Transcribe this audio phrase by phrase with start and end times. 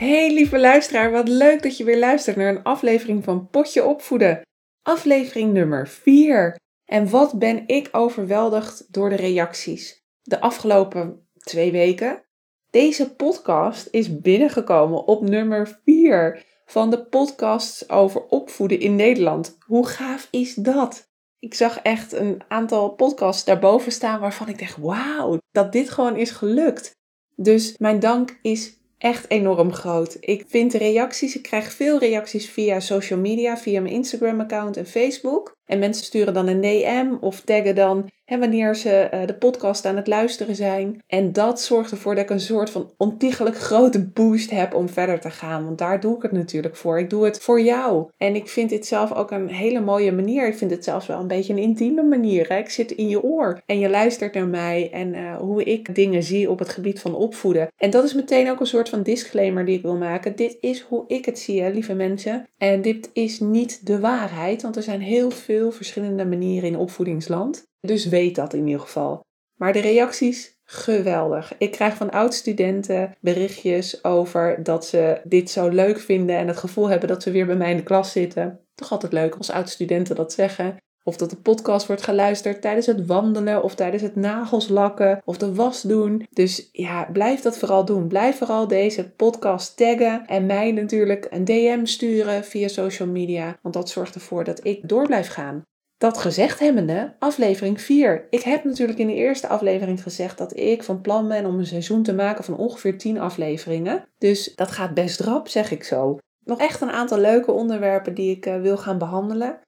[0.00, 4.40] Hey lieve luisteraar, wat leuk dat je weer luistert naar een aflevering van Potje Opvoeden.
[4.82, 6.56] Aflevering nummer 4.
[6.84, 12.24] En wat ben ik overweldigd door de reacties de afgelopen twee weken.
[12.70, 19.56] Deze podcast is binnengekomen op nummer 4 van de podcasts over opvoeden in Nederland.
[19.66, 21.08] Hoe gaaf is dat?
[21.38, 26.16] Ik zag echt een aantal podcasts daarboven staan waarvan ik dacht: wauw, dat dit gewoon
[26.16, 26.90] is gelukt.
[27.36, 30.16] Dus mijn dank is echt enorm groot.
[30.20, 34.86] Ik vind de reacties, ik krijg veel reacties via social media, via mijn Instagram-account en
[34.86, 35.56] Facebook.
[35.70, 39.84] En mensen sturen dan een DM of taggen dan hè, wanneer ze eh, de podcast
[39.84, 41.02] aan het luisteren zijn.
[41.06, 45.20] En dat zorgt ervoor dat ik een soort van ontiegelijk grote boost heb om verder
[45.20, 45.64] te gaan.
[45.64, 46.98] Want daar doe ik het natuurlijk voor.
[46.98, 48.08] Ik doe het voor jou.
[48.16, 50.46] En ik vind dit zelf ook een hele mooie manier.
[50.46, 52.48] Ik vind het zelfs wel een beetje een intieme manier.
[52.48, 52.58] Hè?
[52.58, 56.22] Ik zit in je oor en je luistert naar mij en uh, hoe ik dingen
[56.22, 57.68] zie op het gebied van opvoeden.
[57.76, 60.36] En dat is meteen ook een soort van disclaimer die ik wil maken.
[60.36, 62.48] Dit is hoe ik het zie, lieve mensen.
[62.58, 67.66] En dit is niet de waarheid, want er zijn heel veel verschillende manieren in opvoedingsland.
[67.80, 69.20] Dus weet dat in ieder geval.
[69.60, 71.52] Maar de reacties, geweldig.
[71.58, 76.88] Ik krijg van oud-studenten berichtjes over dat ze dit zo leuk vinden en het gevoel
[76.88, 78.60] hebben dat ze weer bij mij in de klas zitten.
[78.74, 80.76] Toch altijd leuk als oud-studenten dat zeggen.
[81.04, 85.38] Of dat de podcast wordt geluisterd tijdens het wandelen of tijdens het nagels lakken of
[85.38, 86.26] de was doen.
[86.30, 88.08] Dus ja, blijf dat vooral doen.
[88.08, 93.58] Blijf vooral deze podcast taggen en mij natuurlijk een DM sturen via social media.
[93.62, 95.62] Want dat zorgt ervoor dat ik door blijf gaan.
[96.00, 98.26] Dat gezegd hebbende, aflevering 4.
[98.30, 101.66] Ik heb natuurlijk in de eerste aflevering gezegd dat ik van plan ben om een
[101.66, 104.08] seizoen te maken van ongeveer 10 afleveringen.
[104.18, 106.18] Dus dat gaat best rap, zeg ik zo.
[106.44, 109.60] Nog echt een aantal leuke onderwerpen die ik uh, wil gaan behandelen.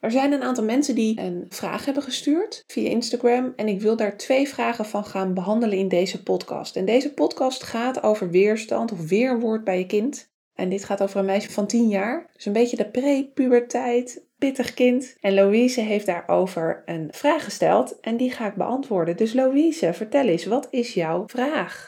[0.00, 3.96] Er zijn een aantal mensen die een vraag hebben gestuurd via Instagram en ik wil
[3.96, 6.76] daar twee vragen van gaan behandelen in deze podcast.
[6.76, 10.30] En deze podcast gaat over weerstand of weerwoord bij je kind.
[10.54, 14.74] En dit gaat over een meisje van 10 jaar, dus een beetje de pre-puberteit, pittig
[14.74, 15.16] kind.
[15.20, 19.16] En Louise heeft daarover een vraag gesteld en die ga ik beantwoorden.
[19.16, 21.86] Dus Louise, vertel eens, wat is jouw vraag?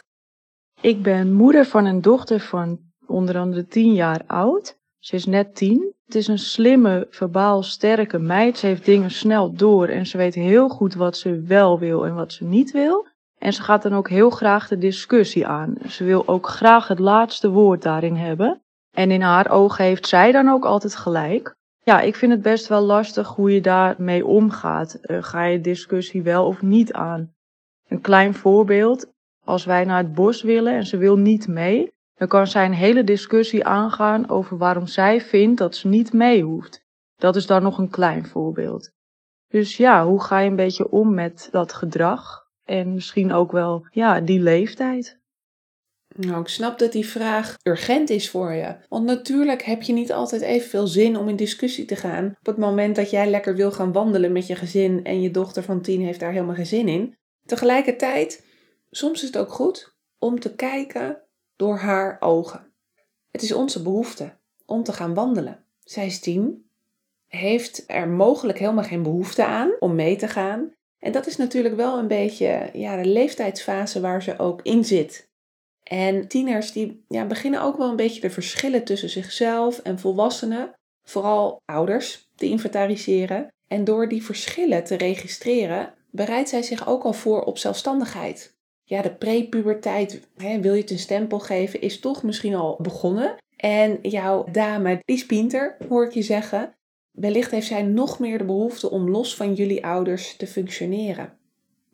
[0.81, 4.79] Ik ben moeder van een dochter van onder andere 10 jaar oud.
[5.01, 8.57] Ze is net 10 het is een slimme, verbaal sterke meid.
[8.57, 12.15] Ze heeft dingen snel door en ze weet heel goed wat ze wel wil en
[12.15, 13.07] wat ze niet wil.
[13.37, 15.75] En ze gaat dan ook heel graag de discussie aan.
[15.87, 18.61] Ze wil ook graag het laatste woord daarin hebben.
[18.91, 21.55] En in haar ogen heeft zij dan ook altijd gelijk.
[21.83, 24.99] Ja, ik vind het best wel lastig hoe je daarmee omgaat.
[25.01, 27.33] Uh, ga je discussie wel of niet aan?
[27.87, 29.11] Een klein voorbeeld.
[29.45, 31.91] Als wij naar het bos willen en ze wil niet mee,
[32.21, 36.43] dan kan zij een hele discussie aangaan over waarom zij vindt dat ze niet mee
[36.43, 36.85] hoeft.
[37.15, 38.91] Dat is dan nog een klein voorbeeld.
[39.47, 43.87] Dus ja, hoe ga je een beetje om met dat gedrag en misschien ook wel
[43.91, 45.19] ja, die leeftijd?
[46.15, 48.75] Nou, ik snap dat die vraag urgent is voor je.
[48.89, 52.25] Want natuurlijk heb je niet altijd evenveel zin om in discussie te gaan.
[52.25, 55.63] Op het moment dat jij lekker wil gaan wandelen met je gezin en je dochter
[55.63, 57.15] van tien heeft daar helemaal geen zin in.
[57.45, 58.45] Tegelijkertijd,
[58.89, 61.20] soms is het ook goed om te kijken
[61.61, 62.71] door haar ogen.
[63.31, 64.33] Het is onze behoefte
[64.65, 65.63] om te gaan wandelen.
[65.83, 66.69] Zij is tien,
[67.27, 70.73] heeft er mogelijk helemaal geen behoefte aan om mee te gaan.
[70.99, 75.29] En dat is natuurlijk wel een beetje ja, de leeftijdsfase waar ze ook in zit.
[75.83, 80.73] En tieners die ja, beginnen ook wel een beetje de verschillen tussen zichzelf en volwassenen,
[81.03, 83.47] vooral ouders, te inventariseren.
[83.67, 88.59] En door die verschillen te registreren, bereidt zij zich ook al voor op zelfstandigheid
[88.91, 93.35] ja, de prepuberteit, wil je het een stempel geven, is toch misschien al begonnen.
[93.55, 96.73] En jouw dame, die is pinter, hoor ik je zeggen.
[97.11, 101.33] Wellicht heeft zij nog meer de behoefte om los van jullie ouders te functioneren.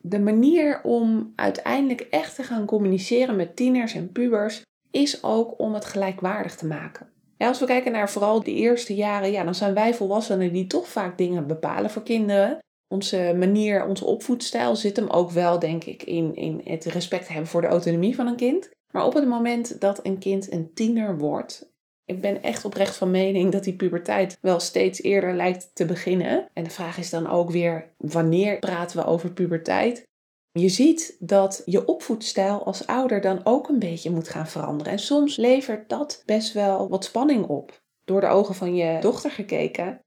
[0.02, 4.62] De manier om uiteindelijk echt te gaan communiceren met tieners en pubers
[4.92, 7.10] is ook om het gelijkwaardig te maken.
[7.38, 10.88] Als we kijken naar vooral de eerste jaren, ja, dan zijn wij volwassenen die toch
[10.88, 12.58] vaak dingen bepalen voor kinderen.
[12.88, 17.48] Onze manier, onze opvoedstijl zit hem ook wel, denk ik, in, in het respect hebben
[17.48, 18.69] voor de autonomie van een kind.
[18.92, 21.72] Maar op het moment dat een kind een tiener wordt,
[22.06, 26.48] ik ben echt oprecht van mening dat die puberteit wel steeds eerder lijkt te beginnen.
[26.54, 30.07] En de vraag is dan ook weer, wanneer praten we over puberteit?
[30.51, 34.94] Je ziet dat je opvoedstijl als ouder dan ook een beetje moet gaan veranderen.
[34.94, 37.81] En soms levert dat best wel wat spanning op.
[38.04, 40.00] Door de ogen van je dochter gekeken.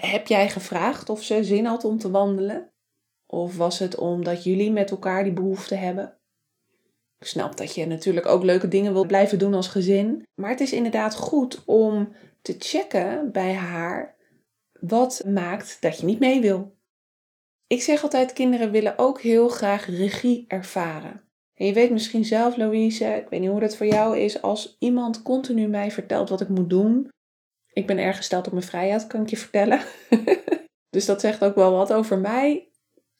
[0.00, 2.70] Heb jij gevraagd of ze zin had om te wandelen?
[3.26, 6.18] Of was het omdat jullie met elkaar die behoefte hebben?
[7.18, 10.26] Ik snap dat je natuurlijk ook leuke dingen wilt blijven doen als gezin.
[10.34, 12.12] Maar het is inderdaad goed om
[12.42, 14.16] te checken bij haar
[14.80, 16.76] wat maakt dat je niet mee wil.
[17.66, 21.22] Ik zeg altijd, kinderen willen ook heel graag regie ervaren.
[21.54, 24.76] En je weet misschien zelf, Louise, ik weet niet hoe dat voor jou is, als
[24.78, 27.08] iemand continu mij vertelt wat ik moet doen.
[27.78, 29.80] Ik ben erg gesteld op mijn vrijheid, kan ik je vertellen.
[30.90, 32.68] dus dat zegt ook wel wat over mij.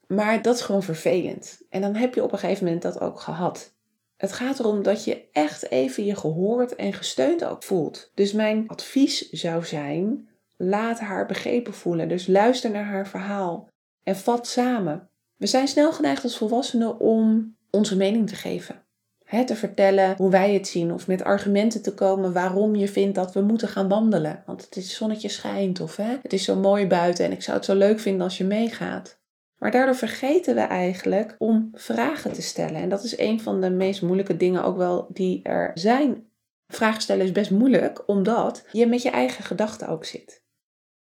[0.07, 1.63] Maar dat is gewoon vervelend.
[1.71, 3.75] En dan heb je op een gegeven moment dat ook gehad.
[4.17, 8.11] Het gaat erom dat je echt even je gehoord en gesteund ook voelt.
[8.15, 12.09] Dus mijn advies zou zijn: laat haar begrepen voelen.
[12.09, 13.69] Dus luister naar haar verhaal
[14.03, 15.11] en vat samen.
[15.37, 18.87] We zijn snel geneigd als volwassenen om onze mening te geven.
[19.31, 23.35] Te vertellen hoe wij het zien of met argumenten te komen waarom je vindt dat
[23.35, 24.43] we moeten gaan wandelen.
[24.47, 27.57] Want het is zonnetje schijnt of hè, het is zo mooi buiten en ik zou
[27.57, 29.21] het zo leuk vinden als je meegaat.
[29.59, 32.81] Maar daardoor vergeten we eigenlijk om vragen te stellen.
[32.81, 36.27] En dat is een van de meest moeilijke dingen ook wel die er zijn.
[36.67, 40.45] Vragen stellen is best moeilijk, omdat je met je eigen gedachten ook zit.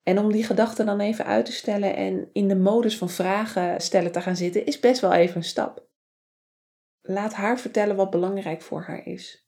[0.04, 3.82] En om die gedachten dan even uit te stellen en in de modus van vragen
[3.82, 5.85] stellen te gaan zitten, is best wel even een stap.
[7.08, 9.48] Laat haar vertellen wat belangrijk voor haar is.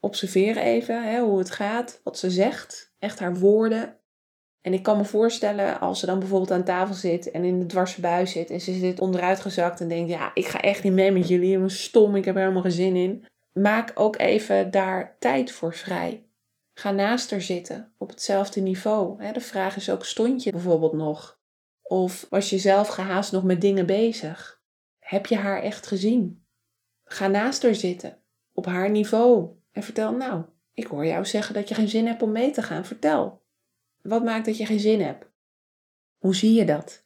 [0.00, 3.98] Observeer even hè, hoe het gaat, wat ze zegt, echt haar woorden.
[4.60, 7.66] En ik kan me voorstellen als ze dan bijvoorbeeld aan tafel zit en in de
[7.66, 10.92] dwarse bui zit en ze zit onderuit gezakt en denkt, ja, ik ga echt niet
[10.92, 13.26] mee met jullie, ik ben stom, ik heb er helemaal geen zin in.
[13.52, 16.26] Maak ook even daar tijd voor vrij.
[16.74, 19.32] Ga naast haar zitten, op hetzelfde niveau.
[19.32, 21.38] De vraag is ook, stond je bijvoorbeeld nog?
[21.82, 24.62] Of was je zelf gehaast nog met dingen bezig?
[24.98, 26.43] Heb je haar echt gezien?
[27.04, 28.18] Ga naast haar zitten,
[28.52, 29.48] op haar niveau.
[29.72, 32.62] En vertel, nou, ik hoor jou zeggen dat je geen zin hebt om mee te
[32.62, 32.84] gaan.
[32.84, 33.42] Vertel.
[34.02, 35.26] Wat maakt dat je geen zin hebt?
[36.18, 37.04] Hoe zie je dat?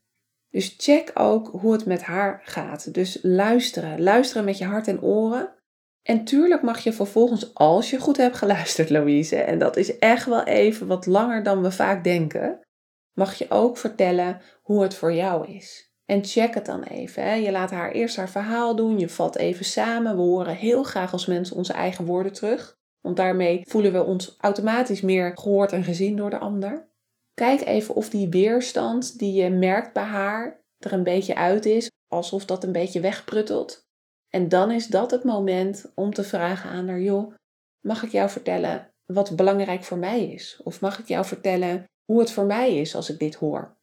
[0.50, 2.94] Dus check ook hoe het met haar gaat.
[2.94, 4.02] Dus luisteren.
[4.02, 5.56] Luisteren met je hart en oren.
[6.02, 10.26] En tuurlijk mag je vervolgens, als je goed hebt geluisterd, Louise, en dat is echt
[10.26, 12.66] wel even wat langer dan we vaak denken,
[13.12, 15.87] mag je ook vertellen hoe het voor jou is.
[16.10, 17.22] En check het dan even.
[17.22, 17.34] Hè.
[17.34, 20.16] Je laat haar eerst haar verhaal doen, je vat even samen.
[20.16, 22.76] We horen heel graag als mensen onze eigen woorden terug.
[23.00, 26.88] Want daarmee voelen we ons automatisch meer gehoord en gezien door de ander.
[27.34, 31.90] Kijk even of die weerstand die je merkt bij haar er een beetje uit is,
[32.06, 33.86] alsof dat een beetje wegpruttelt.
[34.28, 37.34] En dan is dat het moment om te vragen aan haar, joh,
[37.80, 40.60] mag ik jou vertellen wat belangrijk voor mij is?
[40.64, 43.77] Of mag ik jou vertellen hoe het voor mij is als ik dit hoor?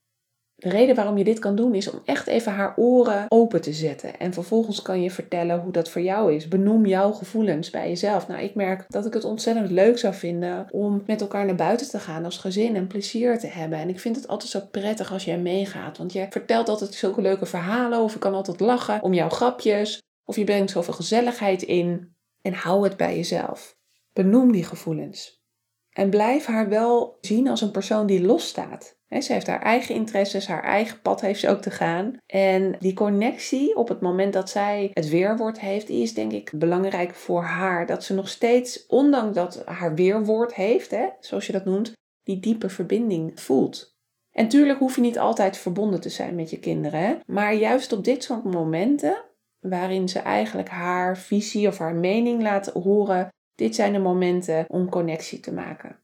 [0.55, 3.73] De reden waarom je dit kan doen is om echt even haar oren open te
[3.73, 4.19] zetten.
[4.19, 6.47] En vervolgens kan je vertellen hoe dat voor jou is.
[6.47, 8.27] Benoem jouw gevoelens bij jezelf.
[8.27, 11.89] Nou, ik merk dat ik het ontzettend leuk zou vinden om met elkaar naar buiten
[11.89, 13.79] te gaan als gezin en plezier te hebben.
[13.79, 15.97] En ik vind het altijd zo prettig als jij meegaat.
[15.97, 20.01] Want je vertelt altijd zulke leuke verhalen of ik kan altijd lachen om jouw grapjes.
[20.23, 23.77] Of je brengt zoveel gezelligheid in en hou het bij jezelf.
[24.13, 25.43] Benoem die gevoelens.
[25.89, 28.97] En blijf haar wel zien als een persoon die losstaat.
[29.21, 32.17] Ze heeft haar eigen interesses, haar eigen pad heeft ze ook te gaan.
[32.25, 37.15] En die connectie op het moment dat zij het weerwoord heeft, is denk ik belangrijk
[37.15, 37.86] voor haar.
[37.86, 41.93] Dat ze nog steeds, ondanks dat haar weerwoord heeft, hè, zoals je dat noemt,
[42.24, 43.95] die diepe verbinding voelt.
[44.31, 47.00] En tuurlijk hoef je niet altijd verbonden te zijn met je kinderen.
[47.00, 47.15] Hè?
[47.25, 49.24] Maar juist op dit soort momenten
[49.60, 53.29] waarin ze eigenlijk haar visie of haar mening laat horen.
[53.55, 56.00] Dit zijn de momenten om connectie te maken.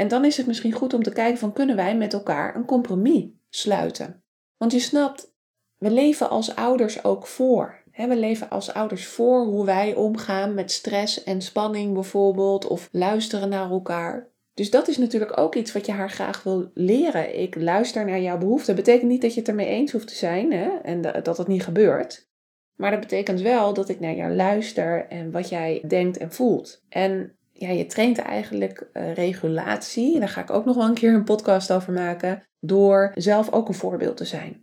[0.00, 2.64] En dan is het misschien goed om te kijken van kunnen wij met elkaar een
[2.64, 4.22] compromis sluiten.
[4.56, 5.34] Want je snapt,
[5.76, 7.82] we leven als ouders ook voor.
[7.92, 13.48] We leven als ouders voor hoe wij omgaan met stress en spanning bijvoorbeeld, of luisteren
[13.48, 14.28] naar elkaar.
[14.54, 17.40] Dus dat is natuurlijk ook iets wat je haar graag wil leren.
[17.40, 18.76] Ik luister naar jouw behoeften.
[18.76, 20.68] Dat betekent niet dat je het ermee eens hoeft te zijn hè?
[20.82, 22.28] en dat het niet gebeurt.
[22.76, 26.84] Maar dat betekent wel dat ik naar jou luister en wat jij denkt en voelt.
[26.88, 30.18] En ja, je traint eigenlijk uh, regulatie.
[30.18, 32.42] Daar ga ik ook nog wel een keer een podcast over maken.
[32.60, 34.62] Door zelf ook een voorbeeld te zijn.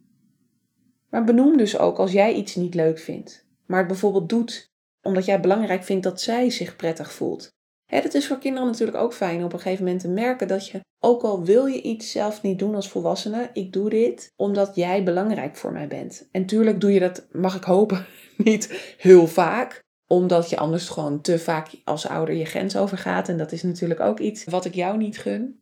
[1.10, 3.46] Maar benoem dus ook als jij iets niet leuk vindt.
[3.66, 7.50] Maar het bijvoorbeeld doet omdat jij belangrijk vindt dat zij zich prettig voelt.
[7.86, 10.68] Hè, het is voor kinderen natuurlijk ook fijn op een gegeven moment te merken dat
[10.68, 14.76] je, ook al wil je iets zelf niet doen als volwassene, ik doe dit omdat
[14.76, 16.28] jij belangrijk voor mij bent.
[16.32, 18.06] En tuurlijk doe je dat, mag ik hopen,
[18.38, 23.30] niet heel vaak omdat je anders gewoon te vaak als ouder je grens overgaat.
[23.30, 25.62] En dat is natuurlijk ook iets wat ik jou niet gun.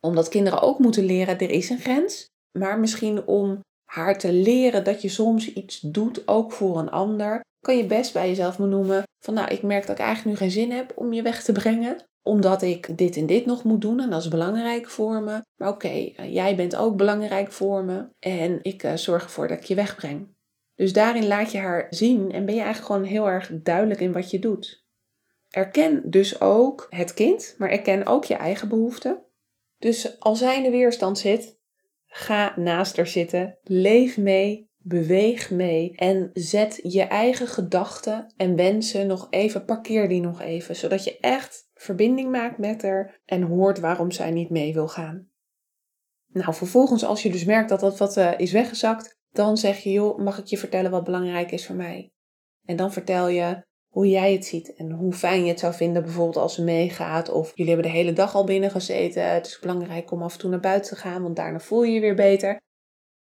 [0.00, 2.26] Omdat kinderen ook moeten leren, er is een grens.
[2.52, 7.40] Maar misschien om haar te leren dat je soms iets doet ook voor een ander,
[7.60, 10.50] kan je best bij jezelf benoemen van nou, ik merk dat ik eigenlijk nu geen
[10.50, 14.00] zin heb om je weg te brengen, omdat ik dit en dit nog moet doen
[14.00, 15.42] en dat is belangrijk voor me.
[15.56, 19.58] Maar oké, eh, jij bent ook belangrijk voor me en ik uh, zorg ervoor dat
[19.58, 20.35] ik je wegbreng.
[20.76, 24.12] Dus daarin laat je haar zien en ben je eigenlijk gewoon heel erg duidelijk in
[24.12, 24.84] wat je doet.
[25.50, 29.22] Erken dus ook het kind, maar erken ook je eigen behoeften.
[29.78, 31.58] Dus als zij in de weerstand zit,
[32.06, 39.06] ga naast haar zitten, leef mee, beweeg mee en zet je eigen gedachten en wensen
[39.06, 43.80] nog even, parkeer die nog even, zodat je echt verbinding maakt met haar en hoort
[43.80, 45.28] waarom zij niet mee wil gaan.
[46.26, 49.90] Nou, vervolgens als je dus merkt dat dat wat uh, is weggezakt, dan zeg je,
[49.90, 52.12] joh, mag ik je vertellen wat belangrijk is voor mij?
[52.64, 53.64] En dan vertel je
[53.96, 57.28] hoe jij het ziet en hoe fijn je het zou vinden bijvoorbeeld als ze meegaat
[57.28, 59.32] of jullie hebben de hele dag al binnen gezeten.
[59.32, 61.92] Het is belangrijk om af en toe naar buiten te gaan, want daarna voel je
[61.92, 62.60] je weer beter.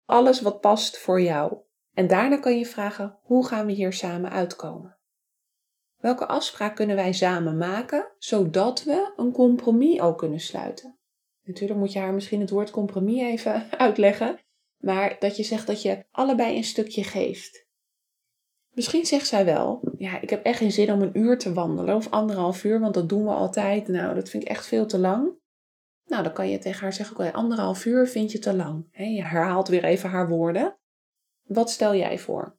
[0.05, 1.59] Alles wat past voor jou.
[1.93, 4.99] En daarna kan je vragen, hoe gaan we hier samen uitkomen?
[5.97, 10.99] Welke afspraak kunnen wij samen maken, zodat we een compromis ook kunnen sluiten?
[11.45, 14.39] Natuurlijk moet je haar misschien het woord compromis even uitleggen,
[14.81, 17.69] maar dat je zegt dat je allebei een stukje geeft.
[18.71, 21.97] Misschien zegt zij wel, ja, ik heb echt geen zin om een uur te wandelen
[21.97, 23.89] of anderhalf uur, want dat doen we altijd.
[23.89, 25.39] Nou, dat vind ik echt veel te lang.
[26.07, 28.89] Nou, dan kan je tegen haar zeggen, oké, anderhalf uur vind je te lang.
[28.93, 30.79] je herhaalt weer even haar woorden.
[31.43, 32.59] Wat stel jij voor?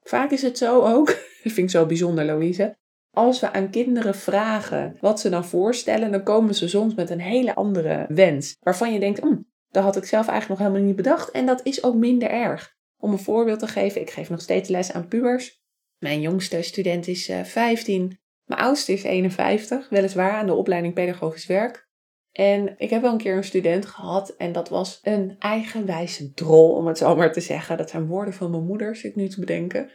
[0.00, 1.06] Vaak is het zo ook,
[1.42, 2.76] dat vind ik zo bijzonder Louise,
[3.10, 7.20] als we aan kinderen vragen wat ze dan voorstellen, dan komen ze soms met een
[7.20, 8.56] hele andere wens.
[8.60, 9.36] Waarvan je denkt, hm,
[9.74, 11.30] dat had ik zelf eigenlijk nog helemaal niet bedacht.
[11.30, 12.76] En dat is ook minder erg.
[12.96, 15.62] Om een voorbeeld te geven, ik geef nog steeds les aan pubers.
[15.98, 21.46] Mijn jongste student is 15, eh, mijn oudste is 51, weliswaar aan de opleiding pedagogisch
[21.46, 21.88] werk.
[22.30, 26.74] En ik heb wel een keer een student gehad en dat was een eigenwijze drol,
[26.74, 27.76] om het zo maar te zeggen.
[27.76, 29.90] Dat zijn woorden van mijn moeder, zit nu te bedenken.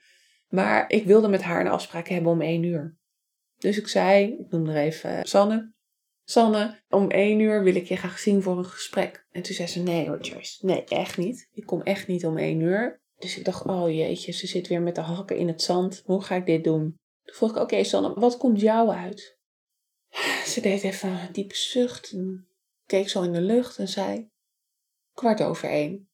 [0.58, 2.96] maar ik wilde met haar een afspraak hebben om één uur.
[3.58, 5.73] Dus ik zei, ik noem er even Sanne.
[6.24, 9.26] Sanne, om één uur wil ik je graag zien voor een gesprek.
[9.30, 11.48] En toen zei ze, nee hoor Joyce, nee echt niet.
[11.52, 13.02] Ik kom echt niet om één uur.
[13.18, 16.02] Dus ik dacht, oh jeetje, ze zit weer met de hakken in het zand.
[16.04, 16.98] Hoe ga ik dit doen?
[17.24, 19.38] Toen vroeg ik, oké Sanne, wat komt jou uit?
[20.52, 22.48] Ze deed even een diepe zucht en
[22.86, 24.28] keek zo in de lucht en zei,
[25.12, 26.08] kwart over één.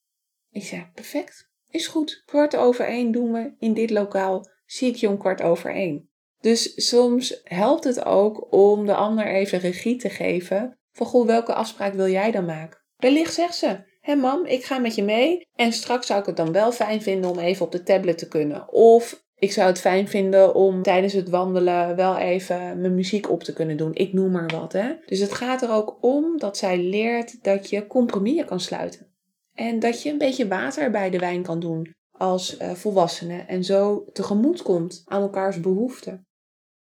[0.51, 2.23] Ik zei, perfect, is goed.
[2.27, 4.49] Kwart over één doen we in dit lokaal.
[4.67, 6.10] Zie ik je om kwart over één.
[6.41, 10.79] Dus soms helpt het ook om de ander even regie te geven.
[10.93, 12.81] Van goh, welke afspraak wil jij dan maken?
[12.97, 15.47] Wellicht zegt ze, hé mam, ik ga met je mee.
[15.55, 18.29] En straks zou ik het dan wel fijn vinden om even op de tablet te
[18.29, 18.73] kunnen.
[18.73, 23.43] Of ik zou het fijn vinden om tijdens het wandelen wel even mijn muziek op
[23.43, 23.95] te kunnen doen.
[23.95, 24.73] Ik noem maar wat.
[24.73, 24.95] Hè?
[25.07, 29.07] Dus het gaat er ook om dat zij leert dat je compromissen kan sluiten.
[29.55, 33.39] En dat je een beetje water bij de wijn kan doen als uh, volwassene.
[33.39, 36.27] En zo tegemoet komt aan elkaars behoeften.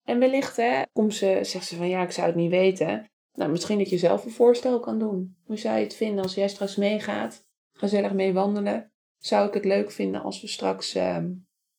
[0.04, 3.10] En wellicht hè, ze, zegt ze van ja, ik zou het niet weten.
[3.32, 5.36] Nou, misschien dat je zelf een voorstel kan doen.
[5.44, 7.44] Hoe zou je het vinden als jij straks meegaat?
[7.72, 8.92] Gezellig mee wandelen.
[9.18, 10.96] Zou ik het leuk vinden als we straks.
[10.96, 11.16] Uh,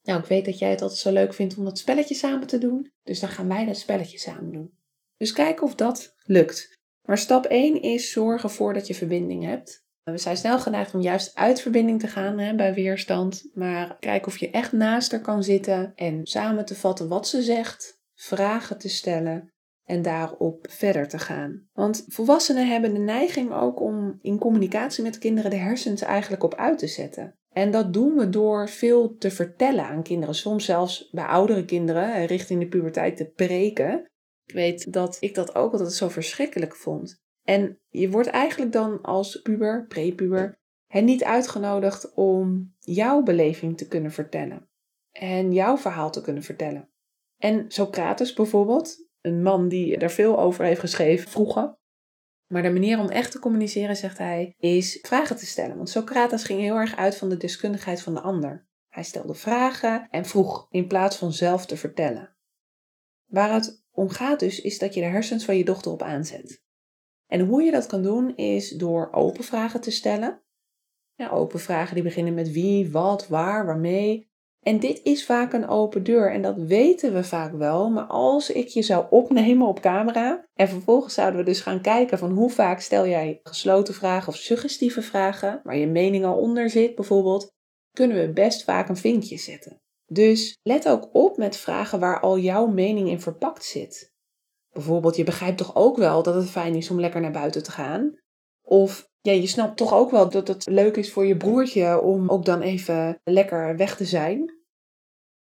[0.01, 2.57] nou, ik weet dat jij het altijd zo leuk vindt om dat spelletje samen te
[2.57, 2.91] doen.
[3.03, 4.77] Dus dan gaan wij dat spelletje samen doen.
[5.17, 6.77] Dus kijk of dat lukt.
[7.07, 9.85] Maar stap 1 is zorgen voor dat je verbinding hebt.
[10.03, 13.49] We zijn snel geneigd om juist uit verbinding te gaan hè, bij weerstand.
[13.53, 17.41] Maar kijk of je echt naast haar kan zitten en samen te vatten wat ze
[17.41, 19.51] zegt vragen te stellen
[19.83, 21.67] en daarop verder te gaan.
[21.73, 26.55] Want volwassenen hebben de neiging ook om in communicatie met kinderen de hersens eigenlijk op
[26.55, 27.35] uit te zetten.
[27.49, 32.25] En dat doen we door veel te vertellen aan kinderen, soms zelfs bij oudere kinderen
[32.25, 34.05] richting de puberteit te preken.
[34.45, 37.21] Ik weet dat ik dat ook altijd zo verschrikkelijk vond.
[37.43, 43.87] En je wordt eigenlijk dan als puber, prepuber, hen niet uitgenodigd om jouw beleving te
[43.87, 44.67] kunnen vertellen
[45.11, 46.92] en jouw verhaal te kunnen vertellen.
[47.43, 51.77] En Socrates bijvoorbeeld, een man die daar veel over heeft geschreven vroeger.
[52.47, 55.75] Maar de manier om echt te communiceren, zegt hij, is vragen te stellen.
[55.75, 58.67] Want Socrates ging heel erg uit van de deskundigheid van de ander.
[58.89, 62.35] Hij stelde vragen en vroeg in plaats van zelf te vertellen.
[63.25, 66.63] Waar het om gaat dus, is dat je de hersens van je dochter op aanzet.
[67.27, 70.43] En hoe je dat kan doen, is door open vragen te stellen.
[71.15, 74.31] Ja, open vragen die beginnen met wie, wat, waar, waarmee.
[74.63, 77.89] En dit is vaak een open deur en dat weten we vaak wel.
[77.89, 82.17] Maar als ik je zou opnemen op camera en vervolgens zouden we dus gaan kijken
[82.17, 86.70] van hoe vaak stel jij gesloten vragen of suggestieve vragen, waar je mening al onder
[86.70, 87.51] zit bijvoorbeeld,
[87.91, 89.82] kunnen we best vaak een vinkje zetten.
[90.05, 94.12] Dus let ook op met vragen waar al jouw mening in verpakt zit.
[94.72, 97.72] Bijvoorbeeld, je begrijpt toch ook wel dat het fijn is om lekker naar buiten te
[97.72, 98.20] gaan?
[98.62, 102.29] Of ja, je snapt toch ook wel dat het leuk is voor je broertje om
[102.29, 104.53] ook dan even lekker weg te zijn.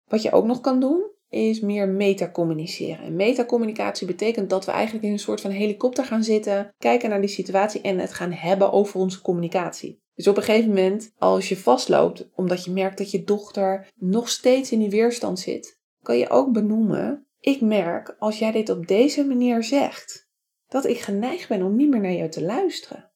[0.04, 3.04] Wat je ook nog kan doen, is meer metacommuniceren.
[3.04, 7.20] En metacommunicatie betekent dat we eigenlijk in een soort van helikopter gaan zitten, kijken naar
[7.20, 10.00] die situatie en het gaan hebben over onze communicatie.
[10.14, 14.28] Dus op een gegeven moment, als je vastloopt omdat je merkt dat je dochter nog
[14.28, 18.86] steeds in die weerstand zit, kan je ook benoemen: Ik merk als jij dit op
[18.86, 20.28] deze manier zegt,
[20.68, 23.10] dat ik geneigd ben om niet meer naar jou te luisteren.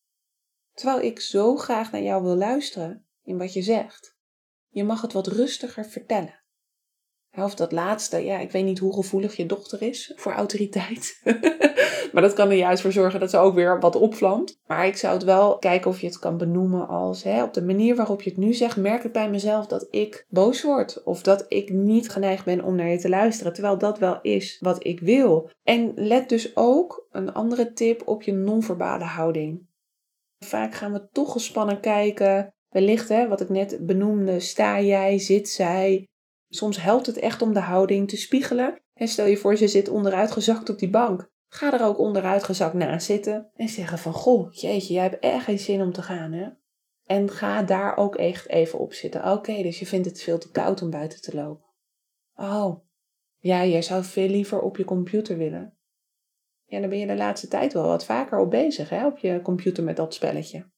[0.81, 4.17] Terwijl ik zo graag naar jou wil luisteren in wat je zegt.
[4.69, 6.43] Je mag het wat rustiger vertellen.
[7.37, 11.21] Of dat laatste, ja, ik weet niet hoe gevoelig je dochter is voor autoriteit.
[12.13, 14.61] maar dat kan er juist voor zorgen dat ze ook weer wat opvlamt.
[14.67, 17.63] Maar ik zou het wel kijken of je het kan benoemen als, hè, op de
[17.63, 21.03] manier waarop je het nu zegt, merk ik bij mezelf dat ik boos word.
[21.03, 23.53] Of dat ik niet geneigd ben om naar je te luisteren.
[23.53, 25.51] Terwijl dat wel is wat ik wil.
[25.63, 29.69] En let dus ook, een andere tip, op je non-verbale houding.
[30.45, 32.55] Vaak gaan we toch gespannen kijken.
[32.69, 36.11] Wellicht, hè, wat ik net benoemde, sta jij, zit zij,
[36.53, 38.83] Soms helpt het echt om de houding te spiegelen.
[38.95, 41.31] En stel je voor, je zit onderuitgezakt op die bank.
[41.49, 45.59] Ga er ook onderuitgezakt naast zitten en zeggen van, goh, jeetje, jij hebt echt geen
[45.59, 46.49] zin om te gaan, hè?
[47.05, 49.33] En ga daar ook echt even op zitten.
[49.33, 51.67] Oké, dus je vindt het veel te koud om buiten te lopen.
[52.35, 52.85] Oh,
[53.39, 55.79] ja, jij zou veel liever op je computer willen.
[56.71, 59.43] Ja, dan ben je de laatste tijd wel wat vaker op bezig, hè, op je
[59.43, 60.71] computer met dat spelletje.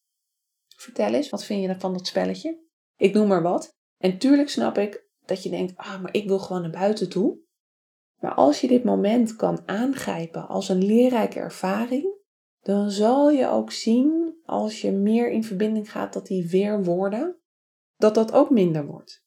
[0.76, 2.58] Vertel eens, wat vind je van dat spelletje?
[2.96, 3.76] Ik noem maar wat.
[3.98, 7.38] En tuurlijk snap ik dat je denkt, ah, maar ik wil gewoon naar buiten toe.
[8.20, 12.14] Maar als je dit moment kan aangrijpen als een leerrijke ervaring,
[12.60, 17.40] dan zal je ook zien als je meer in verbinding gaat dat die weerwoorden,
[17.96, 19.24] dat dat ook minder wordt.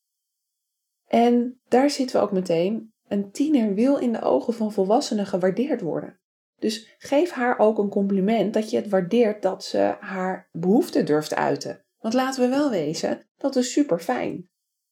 [1.08, 2.94] En daar zitten we ook meteen.
[3.08, 6.20] Een tiener wil in de ogen van volwassenen gewaardeerd worden.
[6.60, 11.36] Dus geef haar ook een compliment dat je het waardeert dat ze haar behoefte durft
[11.36, 11.86] uiten.
[12.00, 14.50] Want laten we wel wezen, dat is super fijn.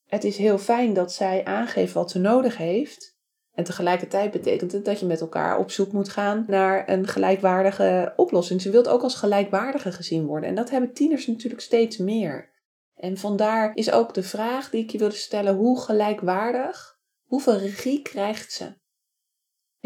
[0.08, 3.18] Het is heel fijn dat zij aangeeft wat ze nodig heeft.
[3.54, 8.14] En tegelijkertijd betekent het dat je met elkaar op zoek moet gaan naar een gelijkwaardige
[8.16, 8.62] oplossing.
[8.62, 10.50] Ze wilt ook als gelijkwaardige gezien worden.
[10.50, 12.52] En dat hebben tieners natuurlijk steeds meer.
[12.96, 18.02] En vandaar is ook de vraag die ik je wilde stellen: hoe gelijkwaardig, hoeveel regie
[18.02, 18.82] krijgt ze?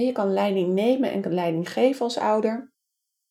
[0.06, 2.74] Je kan leiding nemen en leiding geven als ouder.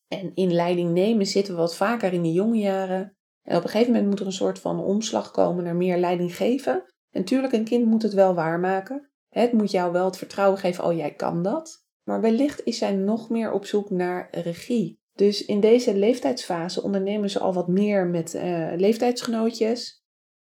[0.07, 3.17] En in leiding nemen zitten we wat vaker in de jonge jaren.
[3.41, 6.35] En op een gegeven moment moet er een soort van omslag komen naar meer leiding
[6.35, 6.83] geven.
[7.09, 9.09] En tuurlijk, een kind moet het wel waarmaken.
[9.29, 11.85] Het moet jou wel het vertrouwen geven, oh jij kan dat.
[12.03, 14.99] Maar wellicht is zij nog meer op zoek naar regie.
[15.13, 20.03] Dus in deze leeftijdsfase ondernemen ze al wat meer met uh, leeftijdsgenootjes.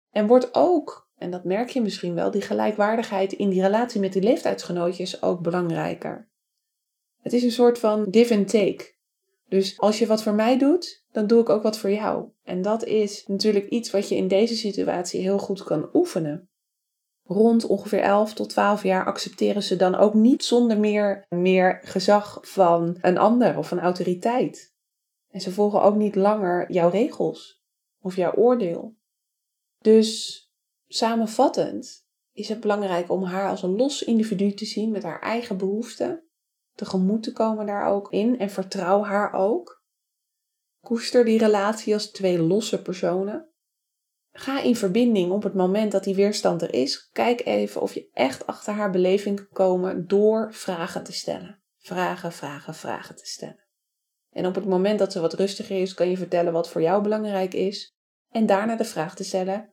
[0.09, 4.13] En wordt ook, en dat merk je misschien wel, die gelijkwaardigheid in die relatie met
[4.13, 6.29] die leeftijdsgenootjes ook belangrijker.
[7.21, 8.93] Het is een soort van give and take.
[9.47, 12.29] Dus als je wat voor mij doet, dan doe ik ook wat voor jou.
[12.43, 16.49] En dat is natuurlijk iets wat je in deze situatie heel goed kan oefenen.
[17.23, 22.39] Rond ongeveer 11 tot 12 jaar accepteren ze dan ook niet zonder meer, meer gezag
[22.41, 24.73] van een ander of een autoriteit.
[25.29, 27.63] En ze volgen ook niet langer jouw regels
[28.01, 28.95] of jouw oordeel.
[29.79, 30.41] Dus
[30.95, 35.58] samenvattend is het belangrijk om haar als een los individu te zien met haar eigen
[35.58, 36.23] behoeften
[36.75, 39.84] tegemoet te komen daar ook in en vertrouw haar ook.
[40.82, 43.49] Koester die relatie als twee losse personen.
[44.32, 47.10] Ga in verbinding op het moment dat die weerstand er is.
[47.12, 51.62] Kijk even of je echt achter haar beleving kan komen door vragen te stellen.
[51.77, 53.65] Vragen, vragen, vragen te stellen.
[54.32, 57.03] En op het moment dat ze wat rustiger is, kan je vertellen wat voor jou
[57.03, 57.95] belangrijk is.
[58.29, 59.72] En daarna de vraag te stellen: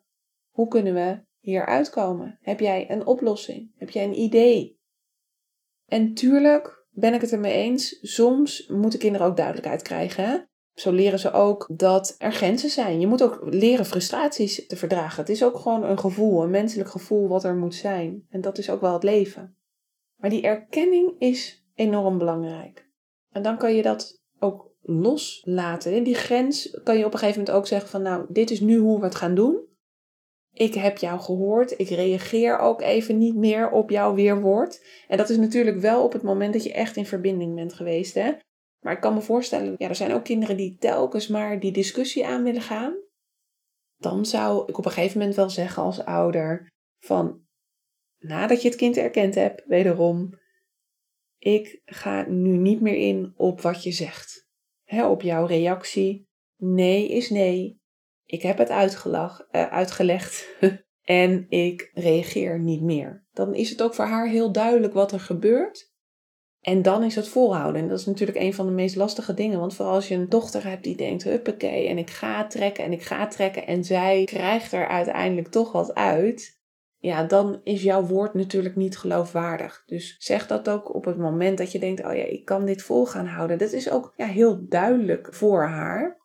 [0.61, 2.39] hoe kunnen we hier uitkomen?
[2.41, 3.73] Heb jij een oplossing?
[3.77, 4.81] Heb jij een idee?
[5.87, 7.99] En tuurlijk ben ik het ermee eens.
[8.01, 10.49] Soms moeten kinderen ook duidelijkheid krijgen.
[10.75, 13.01] Zo leren ze ook dat er grenzen zijn.
[13.01, 15.21] Je moet ook leren frustraties te verdragen.
[15.21, 18.27] Het is ook gewoon een gevoel, een menselijk gevoel wat er moet zijn.
[18.29, 19.57] En dat is ook wel het leven.
[20.17, 22.89] Maar die erkenning is enorm belangrijk.
[23.31, 26.05] En dan kan je dat ook loslaten.
[26.05, 28.79] Die grens kan je op een gegeven moment ook zeggen van nou, dit is nu
[28.79, 29.69] hoe we het gaan doen.
[30.53, 31.79] Ik heb jou gehoord.
[31.79, 34.85] Ik reageer ook even niet meer op jouw weerwoord.
[35.09, 38.15] En dat is natuurlijk wel op het moment dat je echt in verbinding bent geweest.
[38.15, 38.33] Hè?
[38.81, 42.27] Maar ik kan me voorstellen, ja, er zijn ook kinderen die telkens maar die discussie
[42.27, 42.97] aan willen gaan.
[43.97, 47.45] Dan zou ik op een gegeven moment wel zeggen als ouder van,
[48.19, 50.39] nadat je het kind erkend hebt, wederom,
[51.39, 54.49] ik ga nu niet meer in op wat je zegt.
[54.85, 56.29] Hè, op jouw reactie.
[56.57, 57.80] Nee is nee.
[58.31, 60.49] Ik heb het uh, uitgelegd
[61.03, 63.27] en ik reageer niet meer.
[63.33, 65.89] Dan is het ook voor haar heel duidelijk wat er gebeurt.
[66.61, 67.83] En dan is het volhouden.
[67.83, 69.61] En dat is natuurlijk een van de meest lastige dingen.
[69.61, 72.93] Want vooral als je een dochter hebt die denkt, huppakee, en ik ga trekken en
[72.93, 73.67] ik ga trekken.
[73.67, 76.59] En zij krijgt er uiteindelijk toch wat uit.
[76.97, 79.83] Ja, dan is jouw woord natuurlijk niet geloofwaardig.
[79.87, 82.83] Dus zeg dat ook op het moment dat je denkt, oh ja, ik kan dit
[82.83, 83.59] vol gaan houden.
[83.59, 86.20] Dat is ook ja, heel duidelijk voor haar.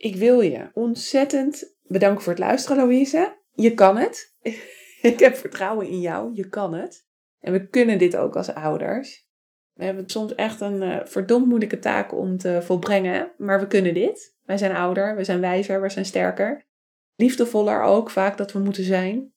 [0.00, 3.36] Ik wil je ontzettend bedanken voor het luisteren, Louise.
[3.52, 4.34] Je kan het.
[5.12, 6.34] ik heb vertrouwen in jou.
[6.34, 7.06] Je kan het.
[7.40, 9.28] En we kunnen dit ook als ouders.
[9.72, 13.94] We hebben soms echt een uh, verdomd moeilijke taak om te volbrengen, maar we kunnen
[13.94, 14.36] dit.
[14.44, 16.66] Wij zijn ouder, we zijn wijzer, we zijn sterker.
[17.14, 19.32] Liefdevoller ook vaak dat we moeten zijn.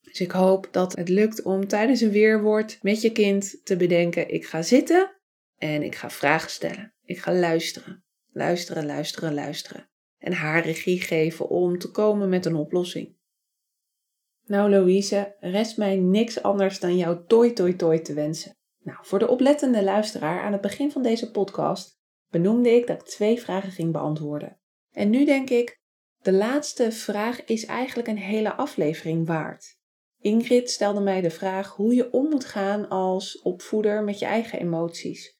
[0.00, 4.28] Dus ik hoop dat het lukt om tijdens een weerwoord met je kind te bedenken:
[4.28, 5.16] ik ga zitten
[5.56, 6.94] en ik ga vragen stellen.
[7.04, 8.04] Ik ga luisteren.
[8.32, 9.92] Luisteren, luisteren, luisteren.
[10.24, 13.16] En haar regie geven om te komen met een oplossing.
[14.46, 18.56] Nou Louise, rest mij niks anders dan jou toi toi toi te wensen.
[18.78, 21.98] Nou, voor de oplettende luisteraar aan het begin van deze podcast
[22.30, 24.60] benoemde ik dat ik twee vragen ging beantwoorden.
[24.90, 25.80] En nu denk ik,
[26.22, 29.78] de laatste vraag is eigenlijk een hele aflevering waard.
[30.18, 34.60] Ingrid stelde mij de vraag hoe je om moet gaan als opvoeder met je eigen
[34.60, 35.38] emoties.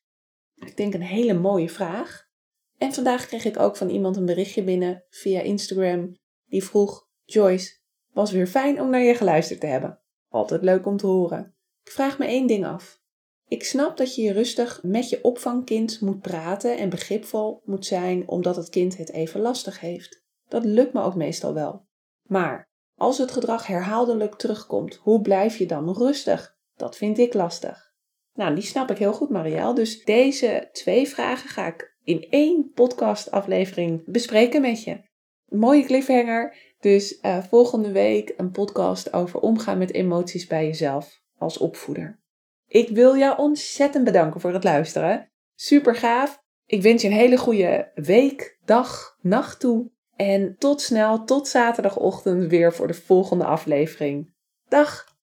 [0.55, 2.33] Ik denk een hele mooie vraag.
[2.79, 7.79] En vandaag kreeg ik ook van iemand een berichtje binnen via Instagram die vroeg: Joyce,
[8.13, 10.01] was weer fijn om naar je geluisterd te hebben.
[10.29, 11.55] Altijd leuk om te horen.
[11.85, 13.03] Ik vraag me één ding af.
[13.49, 18.57] Ik snap dat je rustig met je opvangkind moet praten en begripvol moet zijn omdat
[18.57, 20.23] het kind het even lastig heeft.
[20.49, 21.87] Dat lukt me ook meestal wel.
[22.23, 26.57] Maar als het gedrag herhaaldelijk terugkomt, hoe blijf je dan rustig?
[26.77, 27.93] Dat vind ik lastig.
[28.33, 29.75] Nou, die snap ik heel goed, Marielle.
[29.75, 35.01] Dus deze twee vragen ga ik in één podcastaflevering bespreken met je.
[35.49, 36.57] Mooie cliffhanger.
[36.81, 42.23] Dus uh, volgende week een podcast over omgaan met emoties bij jezelf als opvoeder.
[42.69, 45.31] Ik wil jou ontzettend bedanken voor het luisteren.
[45.55, 46.43] Super gaaf.
[46.67, 49.91] Ik wens je een hele goede week, dag, nacht toe.
[50.17, 54.35] En tot snel, tot zaterdagochtend weer voor de volgende aflevering.
[54.69, 55.14] Dag!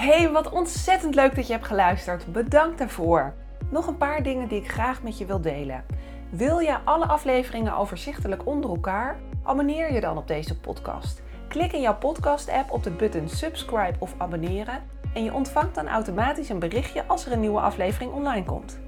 [0.00, 2.32] Hey, wat ontzettend leuk dat je hebt geluisterd.
[2.32, 3.34] Bedankt daarvoor.
[3.70, 5.84] Nog een paar dingen die ik graag met je wil delen.
[6.30, 9.20] Wil je alle afleveringen overzichtelijk onder elkaar?
[9.42, 11.22] Abonneer je dan op deze podcast.
[11.48, 14.82] Klik in jouw podcast-app op de button subscribe of abonneren
[15.14, 18.78] en je ontvangt dan automatisch een berichtje als er een nieuwe aflevering online komt.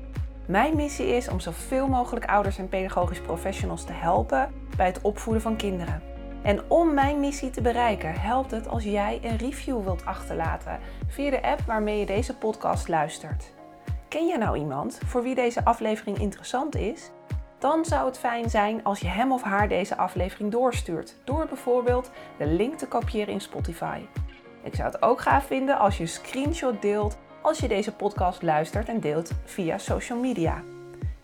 [0.46, 5.42] Mijn missie is om zoveel mogelijk ouders en pedagogisch professionals te helpen bij het opvoeden
[5.42, 6.11] van kinderen.
[6.42, 11.30] En om mijn missie te bereiken, helpt het als jij een review wilt achterlaten via
[11.30, 13.52] de app waarmee je deze podcast luistert.
[14.08, 17.10] Ken jij nou iemand voor wie deze aflevering interessant is?
[17.58, 22.10] Dan zou het fijn zijn als je hem of haar deze aflevering doorstuurt, door bijvoorbeeld
[22.38, 24.00] de link te kopiëren in Spotify.
[24.62, 28.42] Ik zou het ook gaaf vinden als je een screenshot deelt als je deze podcast
[28.42, 30.62] luistert en deelt via social media.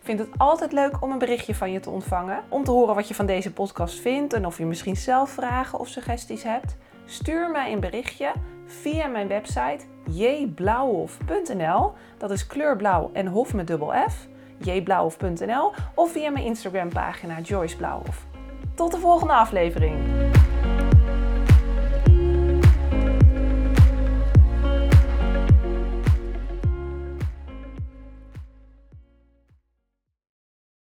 [0.09, 3.09] Vind het altijd leuk om een berichtje van je te ontvangen, om te horen wat
[3.09, 6.77] je van deze podcast vindt en of je misschien zelf vragen of suggesties hebt.
[7.05, 8.33] Stuur mij een berichtje
[8.67, 11.93] via mijn website jblauwhof.nl.
[12.19, 14.29] Dat is kleurblauw en hof met dubbel F.
[14.59, 18.27] jblauwhof.nl of via mijn Instagram pagina Joyce Blauwhof.
[18.75, 19.95] Tot de volgende aflevering.